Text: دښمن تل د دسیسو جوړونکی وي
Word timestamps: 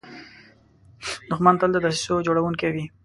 دښمن 1.29 1.55
تل 1.59 1.69
د 1.73 1.77
دسیسو 1.85 2.15
جوړونکی 2.27 2.69
وي 2.73 2.85